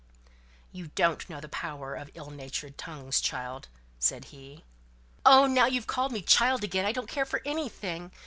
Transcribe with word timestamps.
"You 0.71 0.87
don't 0.87 1.29
know 1.29 1.39
the 1.39 1.47
power 1.47 1.93
of 1.93 2.09
ill 2.15 2.31
natured 2.31 2.75
tongues, 2.75 3.21
child," 3.21 3.67
said 3.99 4.25
he. 4.33 4.63
"Oh, 5.27 5.45
now 5.45 5.67
you've 5.67 5.85
called 5.85 6.11
me 6.11 6.23
'child' 6.23 6.63
again 6.63 6.87
I 6.87 6.91
don't 6.91 7.05
care 7.07 7.23
for 7.23 7.43
anything. 7.45 8.11